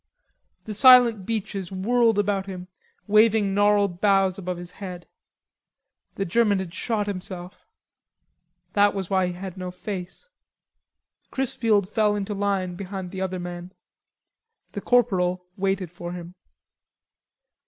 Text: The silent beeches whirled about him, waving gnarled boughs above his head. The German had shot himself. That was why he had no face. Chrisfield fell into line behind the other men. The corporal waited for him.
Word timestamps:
The 0.65 0.73
silent 0.73 1.27
beeches 1.27 1.71
whirled 1.71 2.17
about 2.17 2.47
him, 2.47 2.67
waving 3.05 3.53
gnarled 3.53 4.01
boughs 4.01 4.39
above 4.39 4.57
his 4.57 4.71
head. 4.81 5.07
The 6.15 6.25
German 6.25 6.57
had 6.57 6.73
shot 6.73 7.05
himself. 7.05 7.67
That 8.73 8.95
was 8.95 9.11
why 9.11 9.27
he 9.27 9.33
had 9.33 9.57
no 9.57 9.69
face. 9.69 10.27
Chrisfield 11.29 11.87
fell 11.87 12.15
into 12.15 12.33
line 12.33 12.73
behind 12.73 13.11
the 13.11 13.21
other 13.21 13.37
men. 13.37 13.73
The 14.71 14.81
corporal 14.81 15.45
waited 15.55 15.91
for 15.91 16.13
him. 16.13 16.33